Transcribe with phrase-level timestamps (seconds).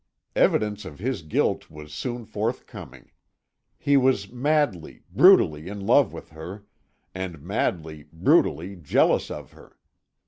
[0.35, 3.11] Evidence of his guilt was soon forthcoming.
[3.77, 6.65] He was madly, brutally in love with her,
[7.13, 9.77] and madly, brutally jealous of her.